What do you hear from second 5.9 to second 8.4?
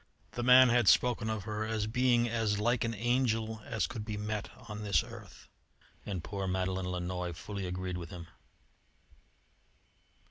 and poor Madeleine Lannoy fully agreed with him.